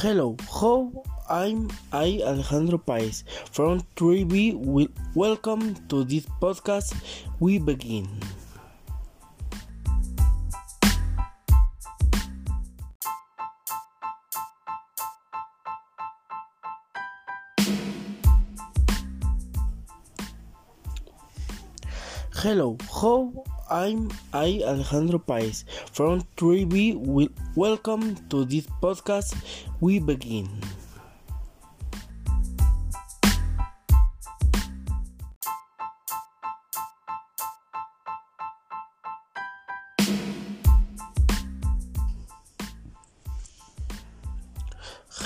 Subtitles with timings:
[0.00, 0.92] Hello, how
[1.26, 4.54] I'm I Alejandro Paez from 3B.
[4.60, 6.92] We, welcome to this podcast.
[7.40, 8.06] We begin.
[22.34, 23.32] Hello, how
[23.68, 27.02] I'm I Alejandro Paez from 3B.
[27.02, 29.34] We, welcome to this podcast.
[29.80, 30.46] We begin.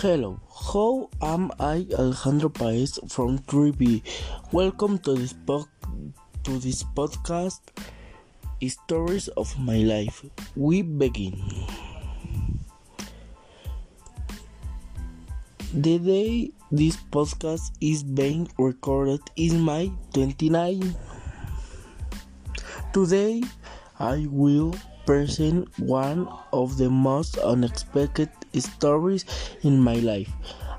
[0.00, 0.40] Hello,
[0.72, 4.00] how am I Alejandro Paez from 3B?
[4.50, 5.68] Welcome to this po-
[6.44, 7.60] to this podcast
[8.68, 10.24] Stories of My Life.
[10.54, 11.40] We begin.
[15.72, 20.94] The day this podcast is being recorded is May 29.
[22.92, 23.42] Today
[23.98, 24.74] I will
[25.06, 29.24] present one of the most unexpected stories
[29.62, 30.30] in my life.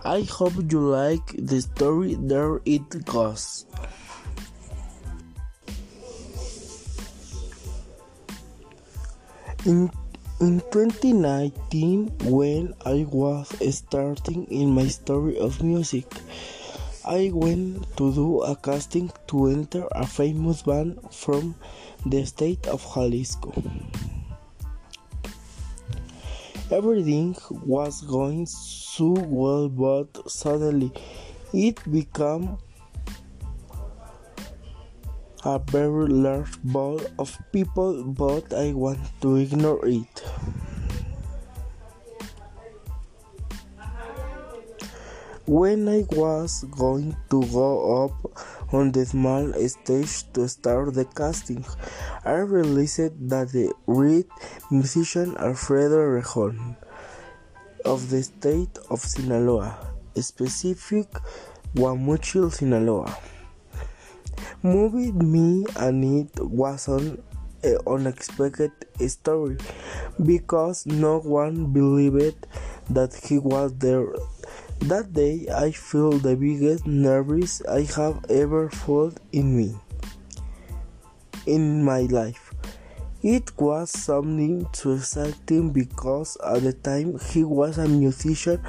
[0.04, 2.16] I hope you like the story.
[2.20, 3.66] There it goes.
[9.64, 9.92] In,
[10.40, 16.08] in 2019, when I was starting in my story of music,
[17.06, 21.54] I went to do a casting to enter a famous band from
[22.08, 23.54] the state of Jalisco.
[26.72, 30.92] Everything was going so well, but suddenly
[31.54, 32.58] it became
[35.44, 40.24] a very large ball of people, but I want to ignore it.
[45.48, 51.66] When I was going to go up on the small stage to start the casting,
[52.24, 54.30] I realized that the great
[54.70, 56.78] musician Alfredo Rejon
[57.84, 59.76] of the state of Sinaloa,
[60.16, 61.08] specific
[61.76, 63.18] Guamuchil, Sinaloa,
[64.64, 67.22] moved me and it was an
[67.88, 68.72] unexpected
[69.08, 69.58] story
[70.24, 72.48] because no one believed
[72.90, 74.08] that he was there.
[74.80, 79.76] That day I felt the biggest nervous I have ever felt in me
[81.46, 82.54] in my life.
[83.24, 88.62] It was something too exciting because at the time he was a musician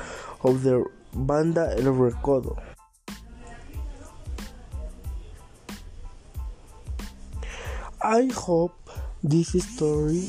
[0.43, 2.61] of the Banda El Recodo.
[8.05, 8.75] I hope
[9.23, 10.27] this story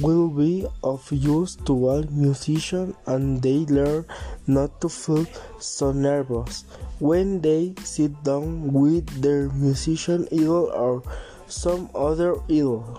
[0.00, 4.06] will be of use to all musicians and they learn
[4.48, 5.24] not to feel
[5.60, 6.64] so nervous
[6.98, 11.02] when they sit down with their musician idol or
[11.46, 12.98] some other idol.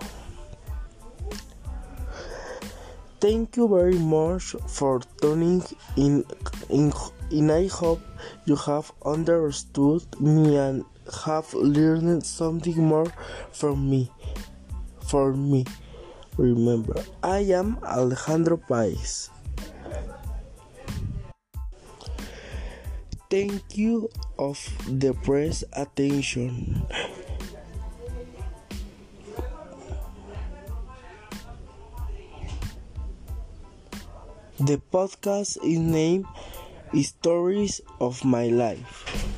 [3.20, 5.62] Thank you very much for tuning
[5.96, 6.24] in,
[6.70, 6.92] in,
[7.30, 8.00] and I hope
[8.46, 10.86] you have understood me and
[11.24, 13.12] have learned something more
[13.52, 14.10] from me.
[15.08, 15.64] For me,
[16.36, 19.30] remember, I am Alejandro Paez.
[23.30, 24.08] Thank you
[24.38, 24.56] of
[24.88, 26.86] the press attention.
[34.58, 36.26] The podcast is named
[37.02, 39.37] Stories of My Life.